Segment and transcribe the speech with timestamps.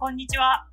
[0.00, 0.66] こんにちは。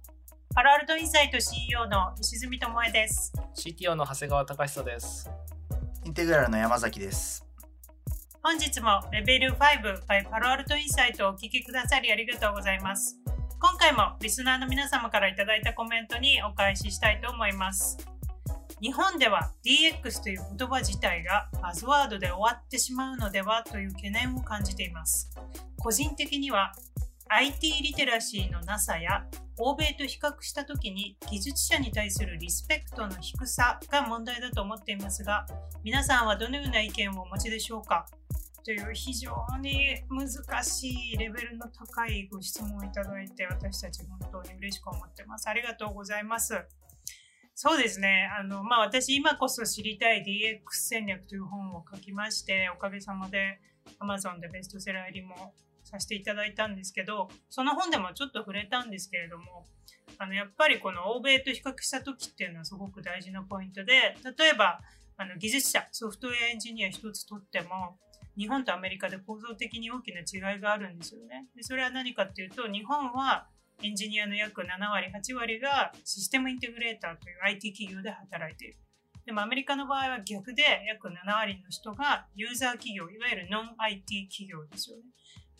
[0.55, 3.33] パロアルトインサイト CEO の石積智恵です。
[3.57, 5.29] CTO の長谷川隆久です。
[6.05, 7.45] インテグラルの山崎です。
[8.41, 9.57] 本日もレベル5
[10.07, 13.17] by パロアルトインサイトをお聞きくださりありがとうございます。
[13.59, 17.97] 今回もリスナーの皆様からいただいたコメントにお返ししたいと思います。
[18.81, 25.29] 日本では DX という言葉自体がバズワードで終わってしまうのではという懸念を感じています。
[25.77, 26.71] 個人的には
[27.29, 29.25] IT リテラシーのなさや
[29.57, 35.45] 欧米と比較した時に技術者に対するリスペクトの低さが問題だと思っていますが
[35.83, 38.05] 皆さんはどのような意見をお持ちでしょうか？
[38.63, 39.31] という非常
[39.61, 45.47] に難しいレベルの高いご質問をいただいて私たち本当に嬉しく思ってます。
[45.47, 46.53] ありがとうございます。
[47.55, 48.29] そうですね。
[48.37, 53.59] あの、まあ、私今こそ知りたい DX 戦略という本を書きまして、おかげさまで
[53.99, 55.53] Amazon でベストセラー入りも
[55.87, 59.65] させていただいたんですけど、その本でもちょっと触れたんですけれども、
[60.17, 64.79] あの、やっぱりこの欧米と比較した時っていうのはすごく大事なポイントで、例えば、
[65.15, 67.97] あの、技術者、ソフトウェアエンジニア一つとっても、
[68.37, 71.47] 日本とアメリカで構造的に大きな違いがあるんですよね。
[71.55, 73.47] でそれは何かっていうと、日本は
[73.81, 78.77] エンジニアの約7割、8割がシステムインテグレーターという IT 企業で働いている。
[79.25, 85.03] でもアメリカの場合は逆で約7割の人がユーザー企業、いわゆるノン IT 企業ですよね。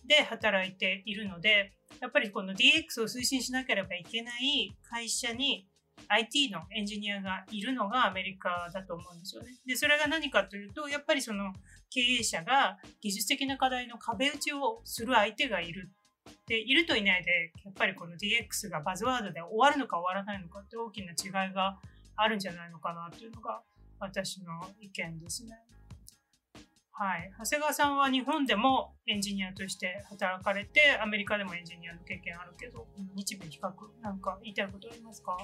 [0.07, 5.67] で働いているので、やっぱりこの DX を推進しなければいけない会社に
[6.07, 9.49] IT のエンジニアがいるのがアメリカだと思うんですよね。
[9.65, 11.53] で、それが何かというと、やっぱりその
[11.89, 15.91] 経営者が技術的な課題の壁打ちをする相手がいる。
[16.47, 21.79] で、いるといないで、やっぱりこの DX がバズワードで終わるのか終わらないのかって大きな違いが
[22.15, 23.61] あるんじゃないのかなというのが
[23.99, 25.57] 私の意見ですね。
[26.99, 33.71] はい、長谷川さんは日本でもエンジニアとして働かれてアメリカでもエンジニアの経験あるけど日米比較
[34.01, 35.37] なんか言いたいことありますか？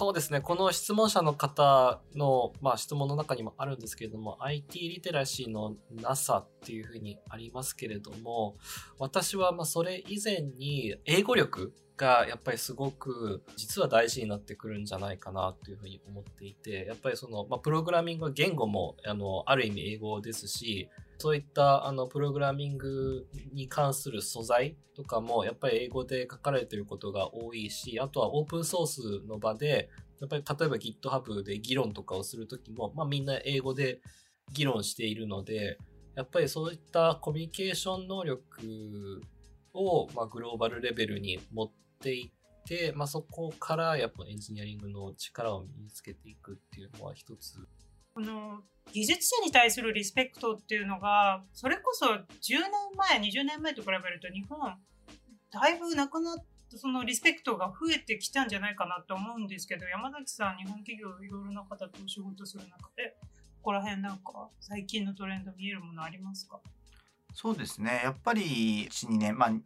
[0.00, 0.40] そうですね。
[0.40, 8.56] この質問者の方の、まあ、質問の中にもあるんですけれども、IT リテラシーのなさっていうふうにありますけれども、
[8.98, 20.88] 私はまあそれ以前に英語力がやっぱりすごく実は大事になってくるんじゃないかなというふうに思っていて、やっぱりその、まあ、プログラミングは言語もあのある意味英語ですし、
[21.20, 34.00] そういったあのプログラミングに関する素材とかもやっぱり英語で書かれてることが多いし、あとはオープンソースの場で、やっぱり例えば GitHub で議論とかをするときも、まあみんな英語で
[34.52, 35.76] 議論しているので、
[36.16, 39.22] やっぱりそういったコミュニケーション能力
[39.74, 41.70] を、まあ、グローバルレベルに持っ
[42.02, 47.58] ていって、まあ、そこからやっぱエンジニアリングの力を身につけていくっていうのは一つ。
[48.14, 52.16] この技術者に対するリスペクトっていうのが、それこそ10
[52.48, 54.58] 年前、20年前と比べると日本、
[55.50, 63.16] だいぶなくなったそのリスペクトが増えてきたんじゃないかなと思うんですけど、山崎さん、日本企業いろいろな方とお仕事する中で、
[63.56, 66.60] ここら辺なんか最近のトレンド見えるものありますか？
[67.34, 68.00] そうですね。
[68.04, 69.62] やっぱり1、2年、まあ2、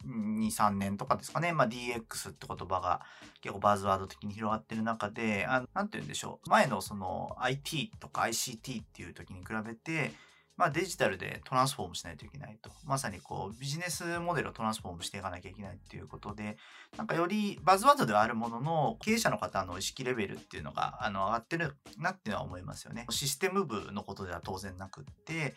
[0.47, 1.51] 3年とかですかね。
[1.51, 3.01] まあ DX って言葉が
[3.41, 6.49] 結構バズワード的に広がってる中で、あなんて言うんでしょう。
[6.49, 10.13] 前のその IT とか ICT っていう時に比べて、
[10.57, 12.71] まあ、デジタルでトランスフォームしないといけないと。
[12.85, 16.57] まさにこうビジネスモデルをトランスフォームしていかなきゃいけないっていうことで、
[16.97, 23.05] なんかよりバズワードではあるものの、経営者の方の意識レベルっていうのがあの上がってるなっていうのは思いますよね。
[23.09, 25.55] システム部のことでは当然なくって、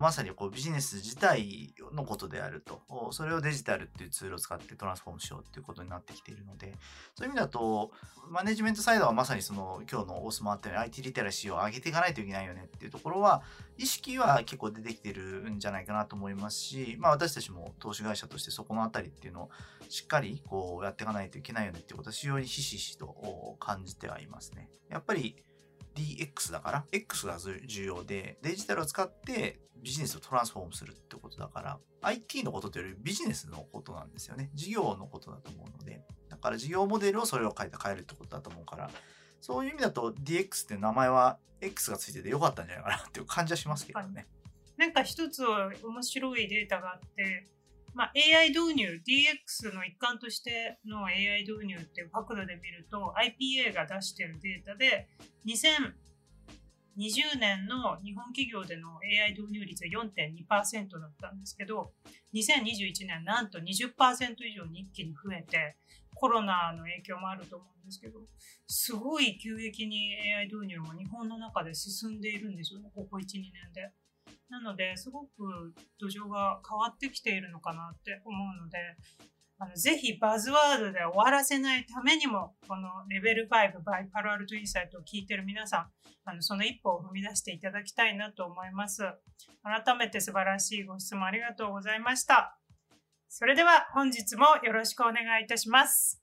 [0.00, 2.80] まさにこうビジネス自体のことであると。
[3.12, 6.74] それをデジタルっていうツールを使ってトランスフォームしようっていうことになってきているので、
[7.14, 7.92] そういう意味だと、
[8.30, 13.42] マネジメントサイドはまさにその今日のオースもあったように IT リテラシーを上げていかないといけないよねっていうところは、
[13.76, 19.50] 意識は結構出てきてるんじゃないかなと思いますし、まあ私たちも投資会社としてそこのあたりっていうのを
[19.90, 24.70] しっかりこうやっていかないといけないよねっていうことは非常にひしひしと感じてはいますね。
[24.88, 25.36] やっぱり
[25.94, 34.50] DX だから、X が重要で、デジタルを使ってビジネスをトランスフォームするってことだから、IT のことというよりビジネスのことなんですよね。
[34.54, 36.02] 事業のことだと思うので。
[36.28, 38.90] だから事業モデルをそれを変えて変えるってことだと思うから、
[39.40, 44.26] そういう意味だと DX って名前は X がついててよかったんじゃないかなっていう感じはしますけどね。
[44.76, 47.46] なんか一つ面白いデータがあって、
[47.94, 55.08] まあ、AI 導入、DX の一環としての AI 導入っていう角度で見ると、IPA が出してるデータで、
[55.46, 61.92] 2020年の日本企業での AI 導入率が4.2%だったんですけど、
[62.34, 65.76] 2021年なんと20%以上に一気に増えて、
[66.14, 68.20] コロナの影響もあると思うんですけど、
[68.66, 73.90] すごい急激に AI 導入も日本の中で進んでいるんですよね、ここ1、2年で。
[74.50, 78.78] なので、すごく土壌が変わってきているのかなって思うので、
[79.62, 85.86] あのぜひバズワードで終わらせないためにも、このレベル5 by パロアルトインサイトを聞いてる皆さん、
[86.24, 89.02] あのその一歩を踏み出していただきたいなと思います。
[89.62, 92.58] 改めて素晴らしいご質問ありがとうございました。
[93.28, 96.20] それでは本日もよろしくお願いいたします。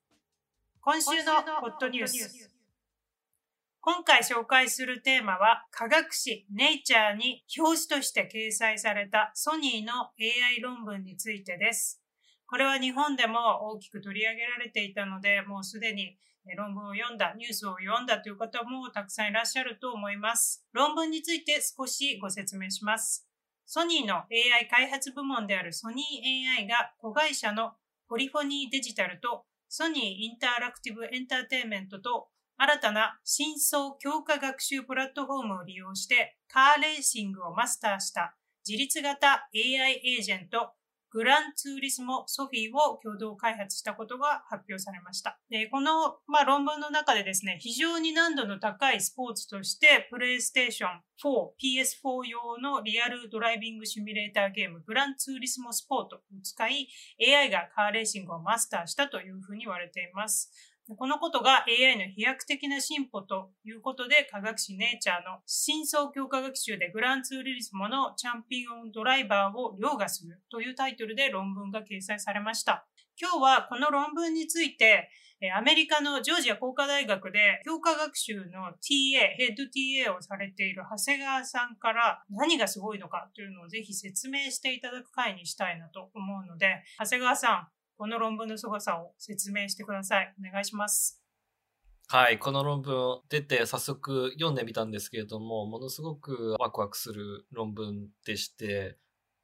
[0.81, 2.56] 今週のホットニュース。
[3.89, 12.01] 今回紹介するテーマは科学誌ネイチャーに表紙として掲載されたソニーの AI 論文についてです。
[12.47, 13.39] これは日本でも
[13.71, 16.17] 大きく取り上げられていたので、もうすでに
[16.57, 20.65] 論文を読んだ、ニュースを読んだという方もたくさんいらっしゃると思います。
[20.73, 23.25] 論文について少しご説明します。
[23.65, 27.71] ソニーの AI 開発部門であるソニー AI が子会社の
[28.09, 32.27] ポリフォニーデジタルとソニーインタラクティブエンターテイメントと
[32.57, 38.35] 新たな深層強化学習プラットフォームを利用してカーレーシングをマスターした
[38.67, 40.71] 自立型 AI エージェント
[41.09, 45.39] グランツーリスモソフィーを共同開発したことが発表されました。
[45.49, 56.87] でこの、まあ、論文の中でですね、非常に難度の高いスポーツとして、プレイステーション4、PS4 用のリアルドライビングシミュレーターゲーム、グランツーリスモスポートを使い、
[57.19, 60.76] AI がカーレーシングをマスターしたというふうに言われています。
[60.95, 72.87] このことが AI の飛躍的な進歩ということで、科学誌ネイチャーの深層強化学習でグランツーリスモのチャンピオンドライバーを凌駕するというタイトルで論文が掲載されました。
[73.19, 75.09] 今日はこの論文について、
[75.55, 87.67] アメリカのジョージア工科大学で強化学習の TA、ヘッド TA をされている長谷川さんから何がすごいのかというのをぜひ説明していただく回にしたいなと思うので、長谷川さん、
[87.97, 90.33] この論文の凄さを説明してください。
[90.39, 91.19] お願いします。
[92.09, 98.97] はい、この論文出て早速読んでみたんですけれども、ものすごくワクワクする論文でして、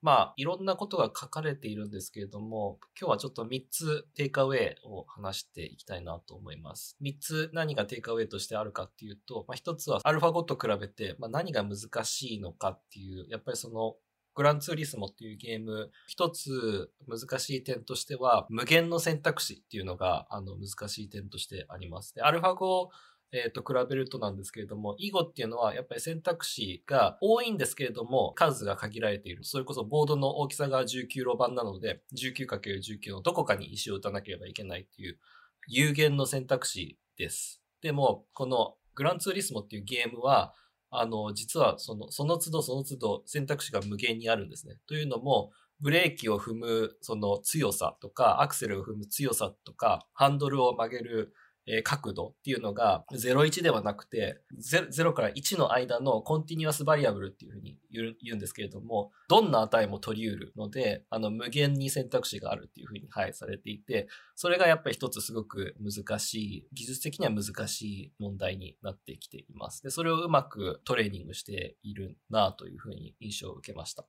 [0.04, 6.96] まあ、いろんなことが書かれているんですけれども、今日はちょっと3つテイクアウェイを話していきたいなと思います。
[7.02, 13.96] 3つ何がテイクアウェイとしてあるかっていうと、まあ、1つはアルファ5と比べて、まあ、何が難しいのかっていう、やっぱりその
[14.36, 22.14] グランツーリスモっていうゲーム、一つ難しい点としては、無限の選択肢っていうのが、あの、難しい点としてあります。
[22.16, 22.90] で、アルファ語
[23.36, 29.44] えっ、と、比べるとなんですけれども、囲碁っていうのはやっぱり選択肢が多いんですけれども、数が限られている。
[29.44, 35.18] それこそボードの大きさが19路盤なので、19×19 のどこかに石を打たなければいけないっていう
[35.68, 37.60] 有限の選択肢です。
[37.82, 40.54] でも、このグランツーリスモっていうゲームは、
[41.00, 44.76] あの、実はその、その都度その都度選択肢が無限にあるんですね。
[44.88, 51.34] というのも、ブレーキを踏むその強さとか、アクセルを踏む強さとか、ハンドルを曲げる
[51.84, 69.82] 角度っていうのが01ではなくて 0, 0から1の間の continuous variable っていうふうに言うんですけれども、どんな値も取り得るので、あの無限に選択肢があるっていうふうに、はい、されていて、それがやっぱり一つすごく難しい、技術的には難しい問題になってきています。
[69.84, 74.06] で、それをうまくトレーニングしているなというふうに印象を受けました。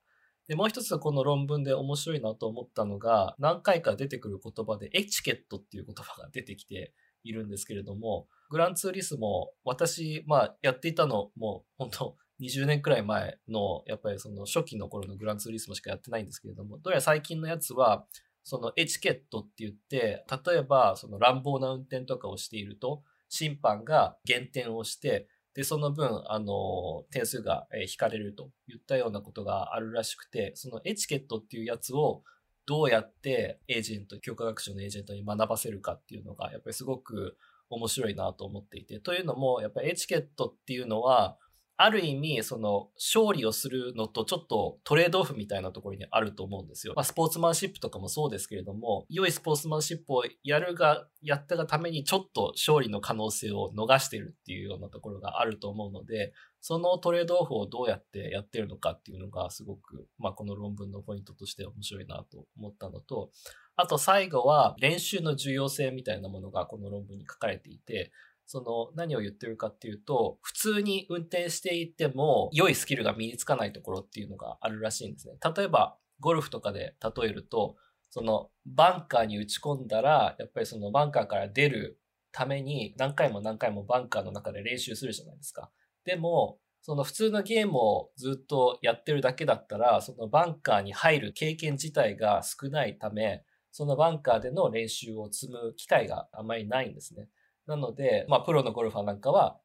[0.49, 6.93] で、もう一つこの論文で面白いなと思ったのが、何回か出てくる言葉でエチケットっていう言葉が出てきて、
[7.25, 18.07] いるんですけれども、グランツーリスも私、まあ、やっていたのも、本当20年くらい前の、やっぱりその初期の頃のグランツーリスモしかやってないんですけれども、どうやら最近のやつは、
[18.43, 32.23] そのエチケットって言って、例えばその乱暴な運転とかをしていると、審判が減点をして、で、その分、あの、点数が引かれるといったようなことがあるらしくて、そのエチケットっていうやつを
[32.67, 37.37] どうやってエージェント、教科学習のエージェントに学ばせるかっていうのが、やっぱりすごく
[37.71, 39.01] 面白いなと思っていて。
[39.01, 41.37] というのも、やっぱりエチケットっていうのは、
[41.77, 46.93] ある意味、その、勝利をするのとちょっとトレードオフみたいなところにあると思うんですよ。
[46.95, 63.31] まあ、スポーツマンシップとかもそうですけれども、良いスポーツマンシップをやるが、やったがためにちょっと勝利の可能性を逃してるっていうようなところがあると思うので、そのトレードオフをどうやってやってるのかっていうのがすごく、まあ、この論文のポイントとして面白いなと思ったのと、
[63.77, 68.13] あと最後は練習の重要性みたいなものがこの論文に書かれていて、
[68.47, 75.35] その何を言ってるかっていうと、普通に運転していても良いスキルが身につかないところっていうのがあるらしいんですね。
[75.57, 77.77] 例えば、ゴルフとかで例えると、
[78.11, 81.99] そのバンカーに打ち込んだら、やっぱりそのバンカーから出る
[82.31, 85.71] ために何回も何回もバンカーの中で練習するじゃないですか。
[86.05, 97.29] でも、その普通のゲームをずっとやってるだけだったら、そのバンカーに入る経験自体が少ないため、そのバンカーでの練習を積む機会があまりないんですね。
[97.67, 99.59] なので、まあ、プロのゴルファーなんかは、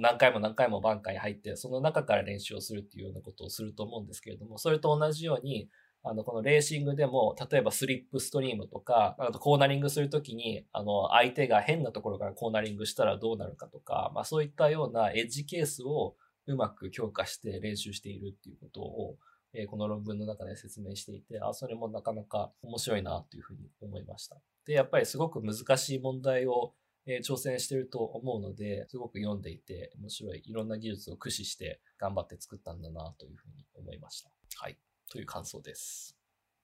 [0.00, 5.68] 何回も何回もバンカーに入って、その中から練習をするっていうようなことをすると思うんですけれども、それと同じように、
[6.02, 19.16] あの、このレーシングでも、例えばスリップストリームとか、あとコーナリングするときに、あの、相手が変なところからコーナリングしたらどうなるかとか、まあそういったようなエッジケースをうまく強化して練習しているっていうことを、
[19.52, 24.36] えー、この論文の中で説明していて、あ、それもなかなか面白いなというふうに思いました。
[24.64, 26.74] で、やっぱりすごく難しい問題を
[27.06, 34.30] えー、挑戦してると思うので、すごく読んでいて面白い、いろんな技術を駆使して頑張って作ったんだなというふうに思いました。
[34.56, 34.78] はい。
[35.10, 36.16] という感想です。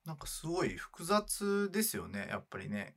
[0.05, 2.95] なんかすごい複雑ですよね、やっぱりね。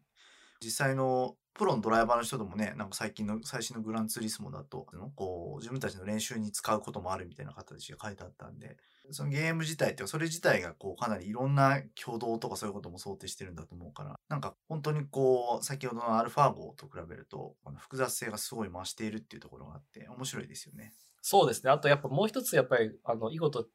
[0.61, 8.77] 実際のプロのドライバーの人でもね、なんか最近の最新のグランツーリスモだと、こう自分たちの練習に使うこともあるみたいな形が書いてあったんで、
[9.11, 20.93] そのゲーム自体って、それ自体がこうかなりいろんな挙動とかそういうことも想定してるんだと思うから、なんか本当にこう、先ほどのアルファ号と比べると、この複雑性がすごい増しているっていうところがあって、面白いですよね。
[21.23, 21.71] そうですね。
[21.71, 23.69] あとやっぱもう一つやっぱり、あの、囲碁と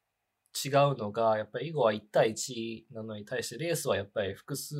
[0.53, 4.75] 違うのが、やっぱり囲碁は1対1なのに対して、レースはやっぱり複数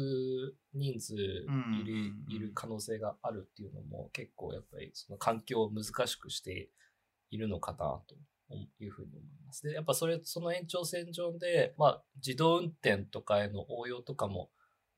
[0.74, 6.70] 人数いる,、いる可能性があるっていうのも結構やっぱりその環境を難しくして
[7.30, 8.16] いるのかなと
[8.80, 9.64] いうふうに思います。
[9.64, 14.50] で、やっぱそれ、その延長線上で、まあ自動運転とかへの応用とかも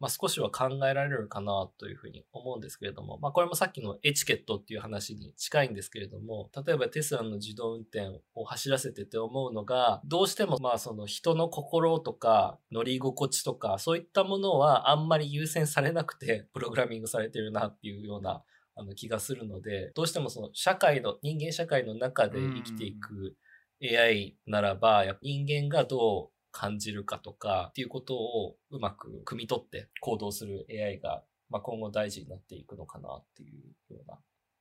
[0.03, 18.43] まあ、少しは考えられるかなというふうに思うんですけれども、まあ、これもさっきのエチケットっていう話に近いんですけれども、例えばテスラの自動運転を走らせてて思うのが、どうしてもまあその人の心とか乗り心地とか、そういったものはあんまり優先されなくて、プログラミングされてるなっていうような
[18.75, 23.37] あの気がするので、どうしてもその社会の、人間社会の中で生きていく
[23.81, 34.19] AI ならば、人間がどう感じるかとかっていうことをうまく汲み取って行動する AI が、まあ、今後大事になっていくのかなっていうような、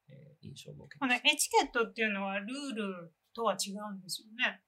[0.08, 4.60] えー、印象も受けまエチケットっていうのはルールとは違うんですよね。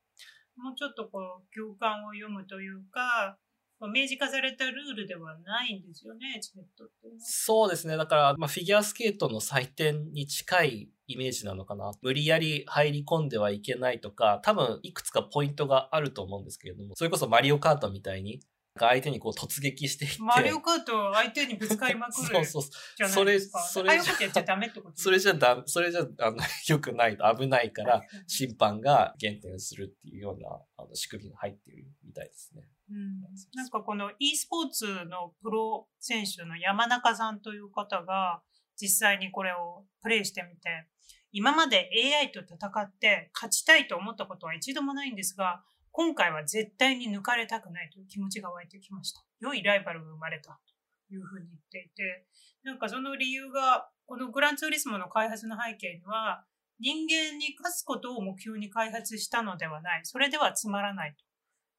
[0.57, 3.39] もうちょっとこう共感を読むというか、
[3.81, 7.09] 明示化されたルールではないんですよね、チケットって。
[7.19, 7.97] そうですね。
[7.97, 11.93] だから、まあ、フィギュアスケートの祭典に近いイメージなのかな？
[12.03, 18.41] 無理やり入り込んではいけないとか、多分いくつかポイントがあると思うんですけれども、それこそマリオカートみたいに、
[18.79, 20.21] 相手にこう突撃していって。
[20.21, 22.27] マリオカート相手にぶつかりまくる。
[22.27, 23.09] そうそう。
[23.09, 32.63] それ、それじゃ、ダメってことそれじゃだ、それじゃ、あの、良くないと危ないから、審判が減点するっていうような、あの、仕組みが入っているみたいですね。
[32.91, 33.23] うん、
[33.55, 38.43] なんかこの e スポーツのプロ選手の山中さんという方が
[38.77, 40.87] 実際にこれをプレイしてみて、
[41.37, 41.91] 今まで
[42.23, 49.21] AI と戦って勝ちたいと思ったことは一度もないんですが、今回は絶対に抜かれたくないという気持ちが湧いてきました。
[49.41, 50.61] 良いライバルが生まれた
[51.09, 52.27] というふうに言っていて、
[52.63, 56.45] なんかその理由が、このグランツーリスモの開発の背景には、
[56.79, 60.01] 人間に勝つことを目標に開発したのではない。
[60.05, 61.17] それではつまらない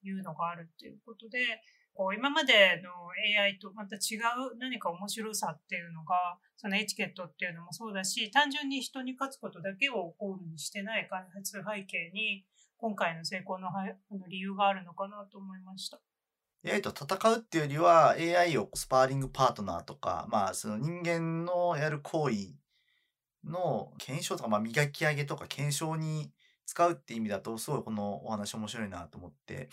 [0.03, 1.61] というのがあるということで、
[1.95, 2.89] こう今までの
[3.39, 12.45] AI とまた違う何か面白さっていうのが、そのエチケットっていうのもそうだし、単純に人に勝つことだけをゴールにしてない開発背景に、
[12.77, 13.69] 今回の成功の
[14.27, 16.01] 理由があるのかなと思いました。
[16.67, 22.55] AI と戦うっていうよりは AI をスパーリングパートナーとか、まあその人間のやる行為
[23.45, 26.31] の検証とか、まあ磨き上げとか検証に
[26.65, 29.69] 使うって意味だとすごいこのお話面白いなと思って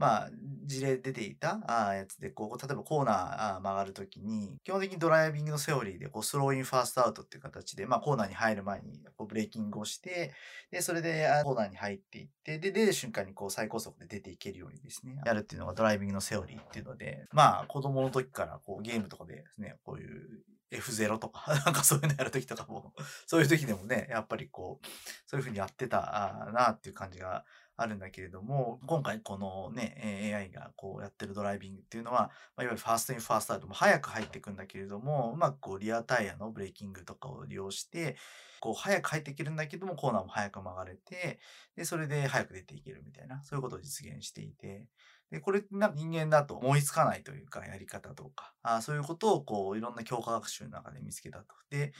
[0.00, 0.30] まあ、
[0.64, 10.32] 事例出ていたあやつで、こう、例えばコーナーあ曲がるときに、基本的にドライビングのセオリーで、こう、 slow in fast out っていう形で、まあ、コーナーに入る前に、こう、ブレーキングをして、
[10.70, 22.94] で、それで、コーナーに入っていって、で、出る瞬間に、こう、最高速で出ていけるようにですね、やるっていうのがドライビングのセオリーっていうので、まあ、子供の時から、こう、ゲームとかでですね、こういう、F0 とか、 なんかそういうのやるときとかも、
[23.26, 24.86] そういう時でもね、やっぱりこう、
[25.26, 27.44] そういう風にやってたなっていう感じが
[27.82, 38.16] あるんだけれども、今回このね、AI がこうやってるドライビングっていうのは、まあ、いわゆるファーストインファーストアウトも早く入っていくんだけれども、うまくこうリアタイヤのブレーキングとかを利用して、
[38.60, 41.40] こう早く入っていけるんだけども、コーナーも早く曲がれて、
[41.74, 44.86] で、それで早く出ていけるみたいな、そういうことを実現していて、
[45.30, 51.54] で、これな人間だと思いつかないというか、やり方とか、あそういうことをこう、いろんな強化学習の中で見つけたと。
[51.70, 51.94] で、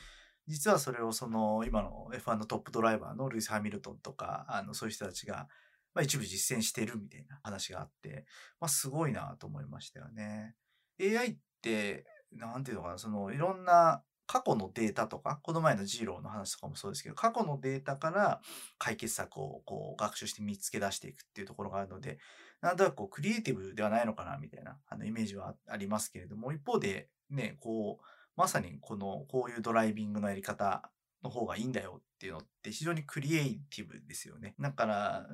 [0.47, 5.47] 実はそれをその、今の F1 のトップドライバーのルイス・ハミルトンとか、あの、そういう人たちが、
[5.93, 8.25] まあ、一部実践してるみたいな話があって、
[8.59, 10.55] まあ、すごいなと思いましたよね。
[11.01, 18.41] AI って、なんていうのかな、その、いろんな過去のデータとか、この前のジーローの話とかもそうですけど、過去のデータから
[18.77, 22.17] 解決策をこう学習して見つけ出していくっていうところがあるので、
[22.61, 28.05] なんとなくこうクリエイティブではないのかなみたいなあのイメージはありますけれども、一方でね、こう、
[28.37, 30.89] まさにこの、こういうドライビングのやり方
[31.23, 34.55] の方がいいんだよっていうのって非常にクリエイティブですよね。
[34.59, 35.27] だから、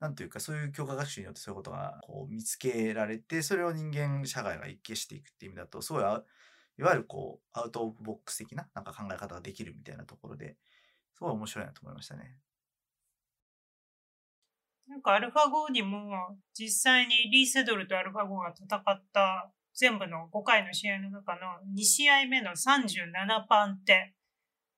[0.00, 6.22] なんというか、そういう強化学習によってそういうことがこう見つけられて、それを人間社会が一見していくっていう意味だと、すごい、いわ
[6.78, 10.56] ゆるこう、アウトオブボックス的ななんか考え方ができるみたいなところで、
[11.14, 12.38] すごい面白いなと思いましたね。
[14.86, 21.40] なんかアルファ5にも実際にリー・セドルとアルファ5が戦った全部の5回の試合の中の
[21.76, 24.14] 2試合目の37番手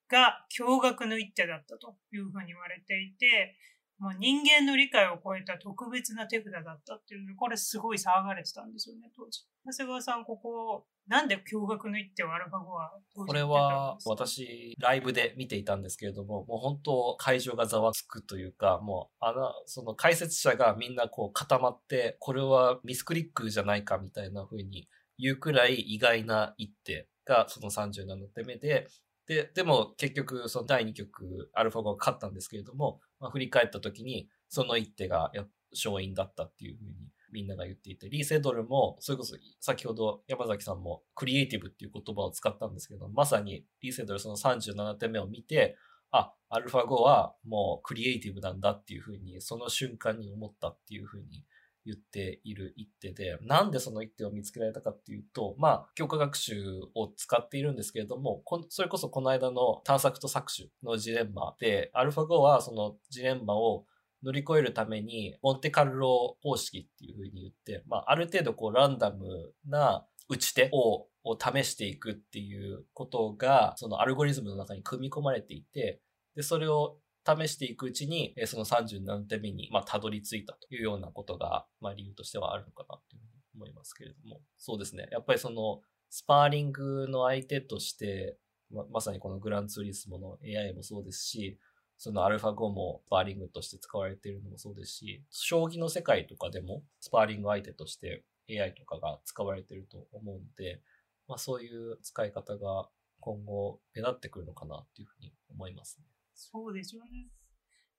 [0.09, 3.55] が驚愕の一手だったというふうに言われていて、
[3.99, 9.43] もう人間の理解を超えた特別な手札だったっていうのこれすごい騒がれてたんですよね、当時。
[9.65, 12.93] 長谷川さん、ここ、なんで驚愕の一手をアルファ5は
[13.27, 24.89] これは私、ライブで見ていたんですけれども、もう本当会場がざわつくというか、もう、あの、その解説者がみんなこう固まって、これはミスクリックじゃないかみたいな風に
[25.19, 28.87] 言うくらい意外な一手がその37手目で、
[29.27, 35.33] で、でも結局その第2局アルファ5が勝ったんですけれども、まあ、振り返った時にその一手が
[35.73, 36.95] 勝因だったっていうふうに
[37.33, 45.77] みんなが言っていて、リー・セドルも、それこそ先ほど山崎さんもクリエイティブっていう言葉を使ったんですけど、まさにリー・セドルその37点目を見て、
[46.11, 51.45] あ、アルファ5はもうクリエイティブなんだっていうふうに、その瞬間に思ったっていうふうに
[51.89, 56.63] 言っている一手で、なんでその一手を見つけられたかっていうと、まあ、強化学習
[56.95, 63.87] を使っているんですけれども、それこそこの間の探索と搾取のジレンマで、アルファ5はそのジレンマを
[64.23, 76.01] 乗り越えるために、モンテカルロ方式っていうふうに言って、まあ、ある程度こうランダムな打ち手をを試していくっていうことが、そのアルゴリズムの中に組み込まれていて、
[76.35, 85.09] で、それを試していくうちに、その37手目に、まあ、たどり着いたというようなことが、まあ、理由としてはあるのかなというふうに思いますけれども、そうですね。
[85.11, 88.39] やっぱりその、スパーリングの相手として、
[88.71, 91.59] ままさにこのグランツーリスモの AI もそうですし、
[91.97, 100.81] そのアルファ5もスパーリングとして使われているのもそうですし、将棋の世界とかでもスパーリング相手として AI とかが使われていると思うので、
[101.27, 102.89] まあそういう使い方が
[103.21, 106.05] 今後目立ってくるのかなっていうふうに思いますね。
[106.39, 107.27] そうですよね。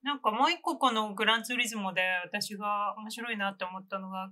[0.02, 4.32] なんかもう一個このグランツーリズムで私が面白いなって思ったのが、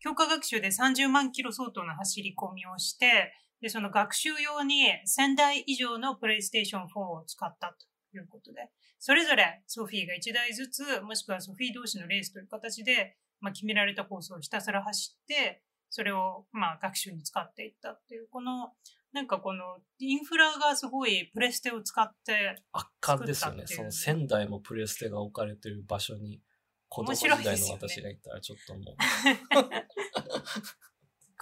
[0.00, 18.72] 強化学習で30万キロ相当の走り込みをして、で、その学習用に1000台以上のプレイステーション4を使ったということで、それぞれソフィーが1台ずつ、もしくはソフィー同士のレースという形で、まあ、決められたコースをひたすら走って、それをまあ学習に使っていったっていう、この
[19.12, 23.64] なんかこのインフラがすごいプレステを使って圧巻ですよね。
[23.66, 26.40] その仙台もプレステが置かれてる場所に
[26.88, 28.84] 子供時代の私が行ったらちょっともう。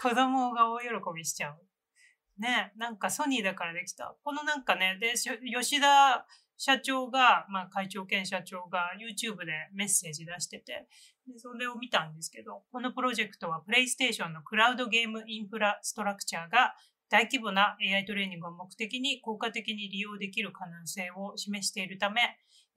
[0.00, 1.60] 子供が大喜びしちゃう。
[2.38, 4.16] ね、なんかソニーだからできた。
[4.24, 10.88] このなんかね、で、吉田社長が、まあ会長兼社長が YouTube でメッセージ出してて、
[11.26, 16.74] でそれを見たんですけど、このプロジェクトはプレイステーションのクラウドゲームインフラストラクチャーが
[17.10, 22.20] 大規模な AI トレーニングを目的に効果的に利用できる可能性を示しているため、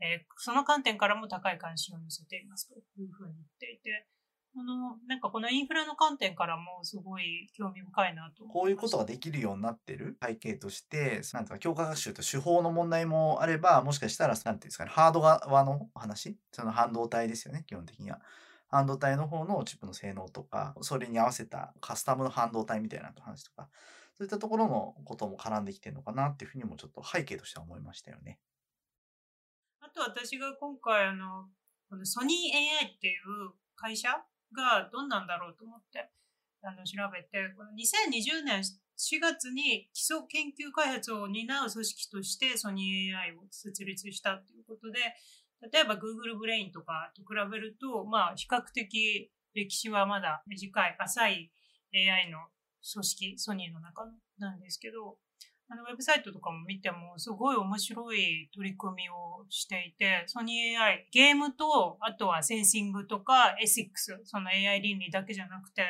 [0.01, 4.07] えー、その観点からも高い関心を寄せていますというふうに言っていて、
[4.55, 10.17] あの、なんかこのインフラの観点からもすごい興味深いなとこういうことができるようになってる？
[10.23, 16.37] 背景として、なんか強化学習と手法の問題もあれば、もしかしたら、なんていうんですかね、ハード側の話？
[16.51, 18.19] その半導体ですよね、基本的には。
[18.67, 23.69] 半導体の方のチップの性能とか、それに合わせたカスタムの半導体みたいな話とか、
[24.17, 28.39] そういったところのことも絡んできてるのかなっていうふうにもちょっと背景としては思いましたよね。
[29.81, 31.49] あと私が今回あの、
[31.89, 34.09] このソニー AI っていう会社
[34.55, 36.09] がどんなんだろうと思って
[36.61, 44.99] あの調べて、この2020年4月に基礎研究開発を担う組織としてソニー AI を設立したということで、
[45.71, 51.51] 例えば Google ブレインとかと比べると、まあ比較的歴史はまだ短い、浅い
[51.93, 52.39] AI の
[52.91, 54.05] 組織、ソニーの中
[54.37, 55.17] なんですけど、
[55.69, 65.83] あの、ウェブサイトとかも見ても、すごい面白い取り組みをしていて、ソニー AI、ゲームと、あとはセンシングとか ethics、その AI 倫理だけじゃなくて、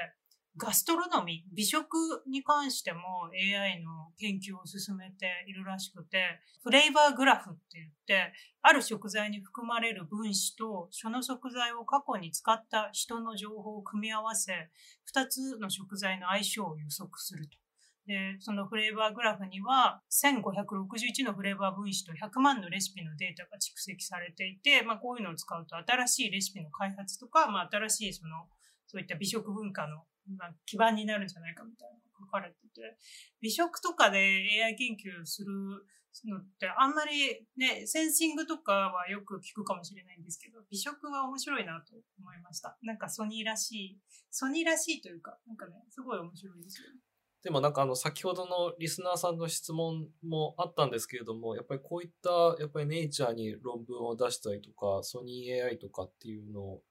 [0.55, 1.95] ガストロノミー、美食
[2.27, 2.99] に関しても
[3.33, 14.69] AI の研究を進めているらしくて、 FlavorGraph って言って、ある食材に含まれる分子と、その食材を過去に使った人の情報を組み合わせ、
[15.05, 17.57] 二つの食材の相性を予測すると。
[18.05, 28.45] で、そのフレーバーグラフには1561のフレーバー分子と100万のレシピのデータが蓄積されていて、まあこういうのを使うと新しいレシピの開発とか、まあ新しいその、
[28.87, 30.03] そういった美食文化の
[30.37, 32.97] まあ、基盤になるんじゃないかみたいな書かれてて、
[33.41, 34.19] 美食とかで
[34.63, 35.51] AI 研究する
[36.25, 42.77] のってあんまりね、センシングとかはよく聞くかもしれないんですけど、美食は面白いなと思いました。
[42.83, 46.99] なんかソニーらしい、ソニーらしいというか、なんかね、すごい面白いですよね。
[47.43, 56.81] でもなんかあの先ほどのリスナーさんの質問もあったんですけれども、やっぱりこういったやっぱりネイチャーに論文を出したりとか、ソニー AI とかっていうのを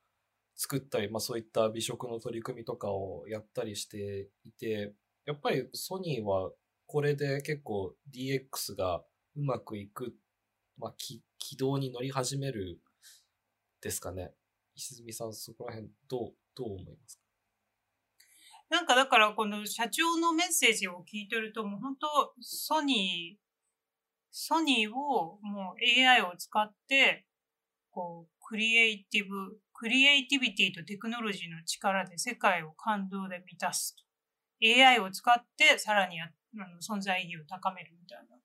[0.62, 4.94] 作ったり、まあそういった美食の取り組みとかをやったりしていて、
[5.26, 6.52] やっぱりソニーは
[6.86, 9.02] これで結構 DX が
[9.34, 10.14] うまくいく、
[10.78, 11.20] まあ、軌
[11.56, 12.80] 道に乗り始める
[13.80, 14.34] ですかね。
[14.76, 17.22] 石積さん、そこら辺どう、どう思いますか？
[18.70, 22.06] なんかだからこの社長のメッセージを聞いてるともう本当
[22.40, 23.40] ソニー、
[24.30, 27.26] ソニーをもう AI を使って
[27.90, 34.04] こうクリエイティブ、クリエイティビティとテクノロジーの力で世界を感動で満たすと。
[34.64, 38.36] AI を使ってさらにあの存在意義を高めるみたいな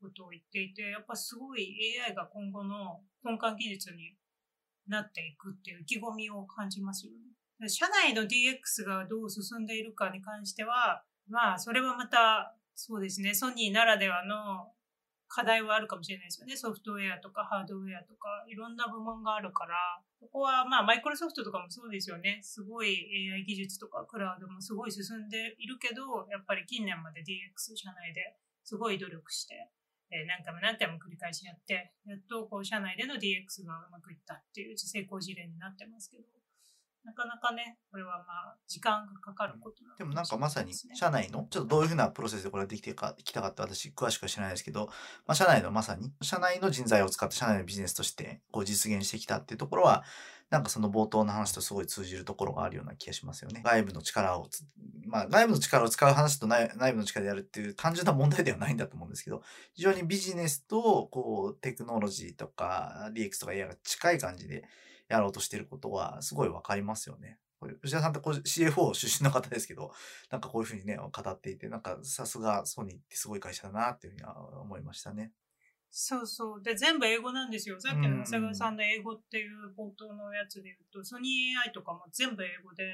[0.00, 1.74] ことを言っていて、やっぱすごい
[2.06, 4.14] AI が今後の根幹技術に
[4.86, 7.12] なっていくっていう意気込みを感じますよ
[7.58, 7.68] ね。
[7.68, 14.70] 社内の DX がどう進んでいるかに関しては、まあ、それはまた、そうですね、ソニーならではの
[15.34, 16.54] 課題はあるかもしれないですよね。
[16.54, 19.74] ソフトウェアとかハードウェアとか、いろんな部門があるから、
[20.20, 22.38] ここはまあ、マイクロソフトとかもそうですよね。
[22.42, 22.94] すごい
[23.34, 29.70] AI 技術とかクラウドもすごい進んでいるけど、やっぱり近年まで DX 社内ですごい努力して、
[30.12, 36.22] え何回も何回も繰り返しやって、やっとこう社内での DX がうまくいったっていう成功事例になってますけど、
[37.04, 44.86] なかなかね、これはまあ、時間がかかることな、ね、でもなんかまさに、社内の、ちょっとどういうふうなプロセスでこれができてか、きたかって私、詳しくは知らないですけど、
[45.26, 50.04] まあ、社内のまさに、社内の人材を使って社内のビジネスとして、こう実現してきたっていうところは、
[50.50, 53.62] なんかその冒頭の話とすごい通じるところがあるような気がしますよね。
[53.64, 54.48] 外部の力を、
[55.06, 64.64] まあ外部の力を使う話と内部の力でやるっていう単純な問題ではないんだと思うんですけど、非常にビジネスとこうテクノロジーとか DX とか AI が近い感じで
[65.08, 67.38] やろうとしてることはすごいわかりますよね。
[67.82, 69.92] 吉田さんってこう CFO 出身の方ですけど、
[70.30, 75.32] なんかこういうふうにね、語っていて、なんかさすがソニーってすごい会社だなっていうふうには思いましたね。
[75.90, 76.62] そうそう。
[76.62, 77.80] で、全部英語なんですよ。
[77.80, 82.84] さっきの長谷川さんの英語っていう冒頭のやつで言うと、ソニー AI とかも全部英語で、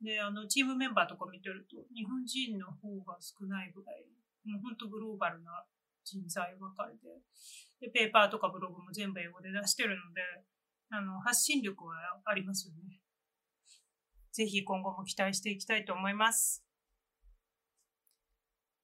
[0.00, 4.06] で、あの、チームメンバーとか見てると、日本人の方が少ないぐらい、
[4.46, 5.62] もう本当グローバルな
[6.04, 7.20] 人材ばかりで、
[7.86, 10.22] で、ペーパーとかブログも全部英語で出してるので、
[10.94, 11.94] あの、発信力は
[12.26, 13.00] ありますよね。
[14.30, 16.62] ぜひ今後も期待していきたいと思います。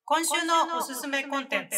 [0.04, 1.76] 今週のおすすめコンテンツ。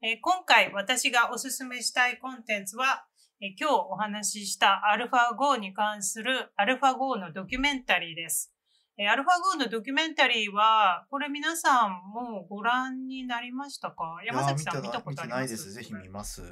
[0.00, 3.04] えー、今回私がおすすめしたいコンテンツは、
[3.42, 8.54] えー、今日お話ししたアルファ GO に関するアルファ GO のドキュメンタリーです。
[8.96, 14.20] えー、アルファ GO のドキュメンタリーは、これ皆さんもうご覧になりましたか？
[14.24, 15.38] 山崎さん見たことあります？
[15.40, 15.72] ないです。
[15.72, 16.42] ぜひ見ます。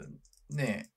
[0.51, 0.91] ね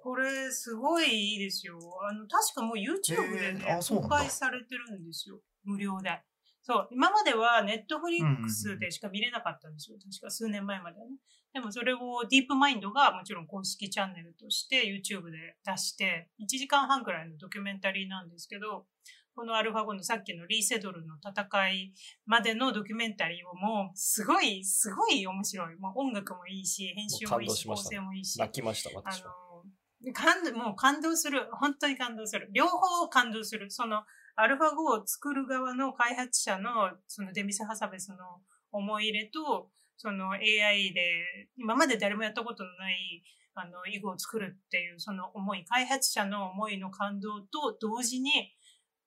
[0.00, 1.76] これすごいいいですよ。
[2.08, 5.40] あの、確かもう YouTube でね、公開されてるんですよ。
[5.64, 6.22] 無料で。
[6.62, 6.88] そう。
[6.90, 9.98] 今までは Netflix でしか見れなかったんですよ。
[9.98, 11.16] 確か数年前まではね。
[11.52, 11.98] でもそれを
[12.30, 18.86] ディープマインドがもちろん公式チャンネルとして YouTube で出して、1時間半くらいのドキュメンタリーなんですけど、
[19.34, 21.94] このアルファ5のさっきのリーセドルの戦い
[22.26, 25.76] までのドキュメンタリーをもうすごい、すごい面白い。
[25.76, 28.38] もう音楽もいいし、編集もいいし、構成もいいし。
[28.38, 29.47] 泣きました、私は。
[30.14, 31.48] 感もう感動する。
[31.52, 32.48] 本当に感動する。
[32.52, 33.70] 両方感動する。
[33.70, 34.04] その、
[34.36, 38.16] アルファ5を作る側の開発者の、そのデミス・ハサベスの
[38.70, 48.30] 思い入れと、その AI で、今まで誰もやったことのない、あの、囲碁を作るっていう、その思い、開発者の思いの感動と同時に、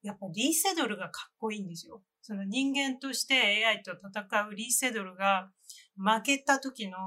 [0.03, 2.01] やっぱリーセドルがかっこいいんですよ。
[2.21, 5.49] その人間として AI と戦うリーセドルが
[5.95, 6.97] 負けた時の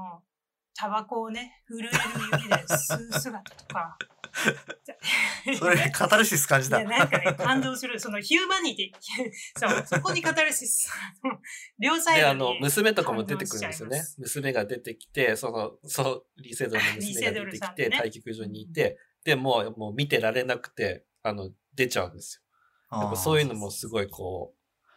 [0.75, 1.89] タバコをね、震える
[2.33, 3.97] 指で吸う姿とか。
[5.57, 6.79] それ、カタルシス感じた。
[6.79, 7.97] いや、なんかね、感動する。
[7.99, 9.29] そのヒューマニティ。
[9.57, 10.91] そう、そこにカタルシス。
[11.79, 14.03] 両サイドで、あの、娘とかも出てくるんですよね。
[14.17, 22.43] 娘が出てきて、その、そう、リーセドルの娘が出てきて、ね、対局場にいて、で、もう、もう見てられなくて、あの、出ちゃうんです
[22.91, 22.99] よ。
[22.99, 24.53] やっぱそういうのもすごいこ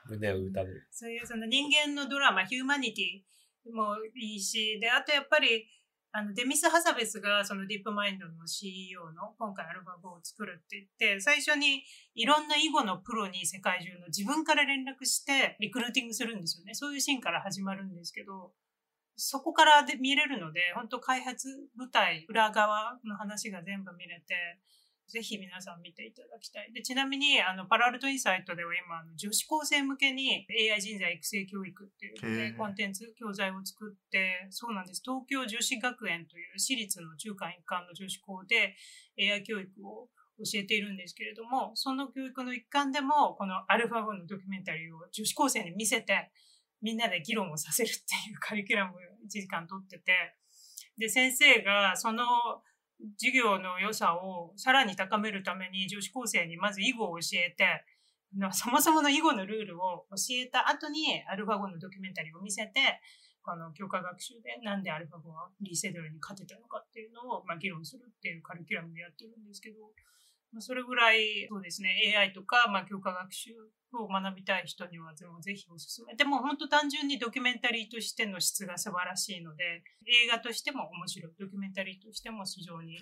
[0.06, 0.88] う、胸を打たれる。
[0.90, 3.28] そういうその人間のドラマ、ヒューマニティ
[3.72, 5.66] もいいし、で、あとやっぱり、
[6.12, 16.74] あの、デミス・ハサベスがそのディープマインドの CEO の今回アルバムを作るって言って、最初にいろんな囲碁のプロに世界中の自分から連絡してリクルーティングするんですよね。
[16.74, 18.52] そういうシーンから始まるんですけど、
[19.16, 24.58] そこからで見れるので、本当開発部隊、裏側の話が全部見れて、
[25.08, 26.72] ぜひ皆さん見ていただきたい。
[26.72, 35.02] で、ちなみに、あの、パラアルトインサイトでは今、あの女子高生向けに AI 人材育成教育っていう、ね、コンテンツ、教材を作って、そうなんです。
[35.02, 38.76] 東京女子学園という私立の中間一貫の女子校で
[39.18, 46.30] AI 教育を教えているんですけれども、その教育の一環でも、このアルファ5のドキュメンタリーを女子高生に見せて、
[46.80, 48.94] みんなで議論をさせるっていうカリキュラムを
[49.26, 50.36] 1時間取ってて、
[50.96, 52.24] で、先生がその
[53.16, 57.84] 授業の良さをさらに高めるために女子高生にまず囲碁を教えて、
[58.52, 63.00] そもそもの囲碁のルールを教えた後にアルファ碁のドキュメンタリーを見せて、
[63.42, 69.76] この教科学習でなんでアルファ語はリーセドルに勝てたのかっていうのを、まあ、議論するっていうカリキュラムでやってるんですけど、
[70.60, 73.50] それぐらい、そうですね、AI とか、まあ、教科学習
[73.92, 76.14] を学びたい人にはぜひおすすめ。
[76.14, 79.82] でも本当単純にドキュメンタリーとしての質が素晴らしいので、
[80.24, 81.32] 映画としても面白い。
[81.38, 82.98] ドキュメンタリーとしても非常に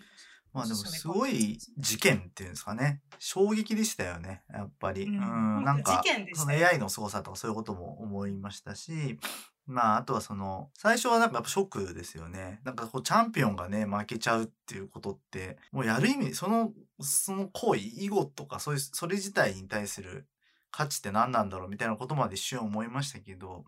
[0.56, 3.02] まあでもすごい事件っていうんですかね。
[3.18, 4.42] 衝撃でしたよね。
[4.50, 5.04] やっぱり。
[5.04, 9.18] うん、うんなんか、その AI の操作とかそういうことも思いましたし、
[9.66, 12.60] まあ、あとはその、最初はなんかやっぱショックですよね。
[12.64, 20.28] なんかこう、チャンピオンがね、負けちゃうっていうことって、もうやる意味、その、その行為、囲碁とか、そういう、それ自体に対する
[20.70, 23.64] 価値って何なんだろうみたいなことまで一瞬思いましたけど、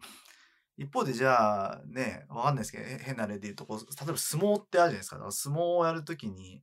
[0.76, 5.18] 一方でじゃあね、わかんないですけど、変な例で言うとこう、例えば相撲ってあるじゃないですか。
[5.18, 6.62] か相撲をやるときに、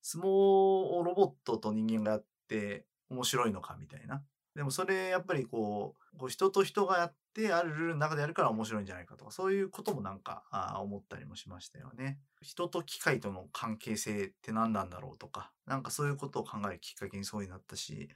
[0.00, 4.22] 相撲をロボットと人間がやって面白いのかみたいな。
[4.54, 12.18] でもそれやっぱりこう、こう人と人がやってあるルールの中でやるから面白いんじゃないかとか、そういうこともなんかあ思ったりもしましたよね。
[12.40, 18.08] 人と機械との関係性って何なんだろうとか、なんかそういうことを考えるきっかけにそうになったし、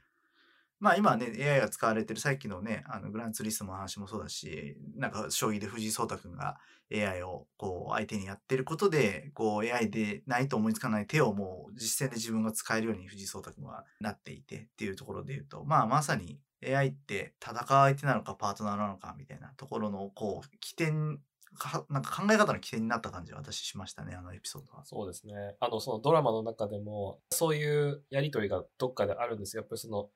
[0.79, 6.57] まあ今ね、AI が使われてるさっきのね、あのグランツリストの話もそうだし、なんか将棋で藤井聡太くんが
[6.93, 21.19] AI をこう相手にやってることで、こう AI でないと思いつかない手をもう実践で自分が使えるように藤井聡太くんはなっていてっていうところで言うと、まあまさに AI って戦う相手なのかパートナーなのかみたいなところのこう起点
[21.57, 24.85] かなんか考え方の起点になった感じは私しましたね、あのエピソードは。
[24.85, 25.33] そうですね。
[25.59, 29.61] あの、そのドラマの中でも、そういうやりとりがどっかであるんですよ。
[29.61, 30.09] やっぱりその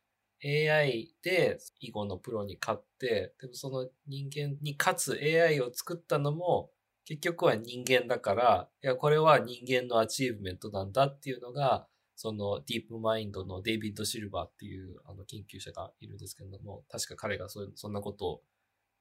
[0.44, 6.72] AI で囲碁のプロに勝って、でもその人間に勝つ AI を作ったのも、
[7.06, 11.88] 結局は人間だから、いや、これは人間の achievement なんだっていうのが、
[12.22, 18.42] その DeepMind のデイビッド・シルバーっていうあの研究者がいるんですけれども、確か彼がそそんなことを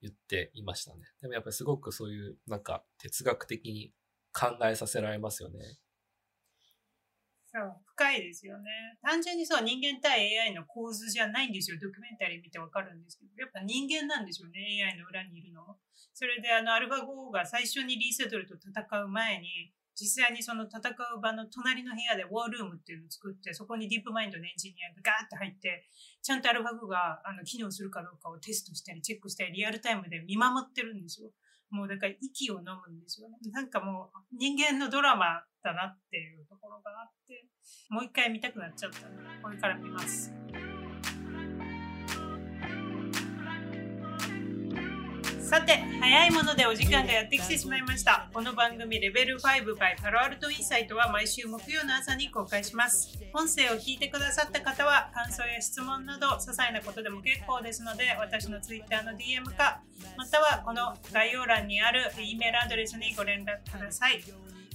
[0.01, 1.03] 言っていましたね。
[1.21, 3.93] でもやっぱりすごくそういうなんか哲学的に
[4.33, 5.59] 考えさせられますよね。
[7.53, 8.71] そう、深いですよね。
[9.03, 11.77] 単純にそう、人間対 AI の構図じゃないんですよ。
[11.79, 14.83] ドキュメンタリー見てわかるんですけど、やっぱ人間なんでしょうね。
[14.83, 15.77] AI の裏にいるのも。
[16.15, 25.85] それで、あの、アルファ5が最初にリーセドルと戦う前に、実際にその戦う場の隣の部屋でウォールームっていうのを作って、そこにディープマインドのエンジニアがガーって入って、
[26.23, 31.29] ちゃんとアルファ5があの機能するかどうかをテストしたり、チェックしたり、リアルタイムで見守ってるんですよ。
[31.71, 33.37] もうだから息を飲むんですよね。
[33.53, 37.47] なんかもう人間のドラマだなっていうところがあって、
[37.91, 40.33] もう一回見たくなっちゃったので、これから見ます。
[45.51, 48.31] さて、早いものでお時間がやってきてしまいました。
[48.33, 53.19] この番組レベル5 by パロアルトインサイトは毎週木曜の朝に公開します。
[53.35, 59.81] 音声を聞いてくださった方は感想や質問など些細なことでも結構ですので、私の Twitter の DM か、
[60.17, 64.23] またはこの概要欄にある E メールアドレスにご連絡ください。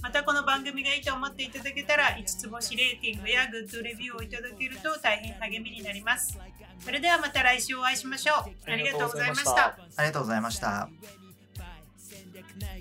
[0.02, 6.38] またこの番組がいいと思っていただけたら5つ星レーティングやグッドレビューをいただけると大変励みになります。
[6.80, 8.70] それではまた来週お会いしましょう。
[8.70, 9.66] ありがとうございました。
[9.66, 10.88] ありがとうございました。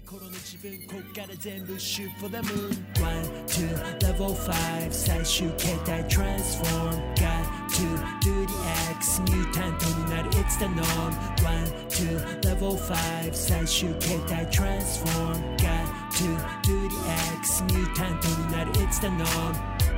[0.05, 2.85] 頃の自分こっから全部 shoot for the moon
[6.07, 7.85] transform Got to
[8.21, 8.53] do the
[8.91, 11.11] X ミュータントになる It's the norm
[11.43, 16.95] One, two, level five 最終形態 transform Got to do the
[17.39, 19.94] X ミュータントになる It's the norm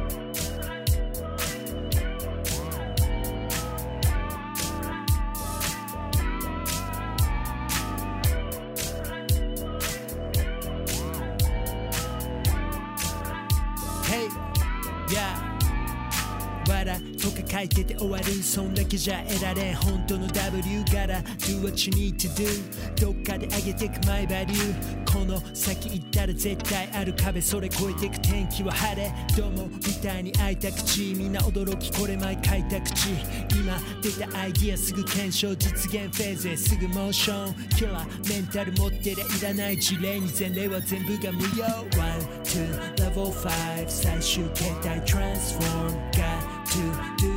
[18.47, 24.73] そんだけじゃ得られん本当の W から Do what you need to do どっかで上げてく My value
[25.05, 33.09] この先行ったら絶対ある壁それ越えてく天気は晴れどうもみたいに開いた口みんな驚きこれ毎開いた口
[33.51, 37.67] 今出たアイディアすぐ検証実現フェーズへすぐモーション。
[37.75, 41.65] キラーメンタル持ってりゃいらない事例に前例は全部が無用。
[41.97, 46.79] One, two, level five 最終形態 transform Got to
[47.17, 47.36] do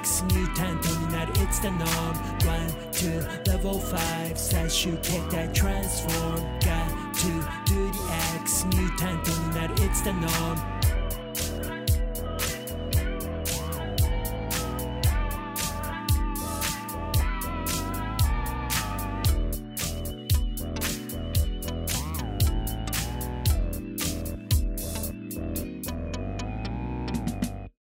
[0.00, 2.14] X ミュータントになる It's the norm
[2.46, 7.28] One, two, level five 最終形態 transform Got to
[7.66, 7.98] do the
[8.40, 10.58] X ミュータントになる It's the norm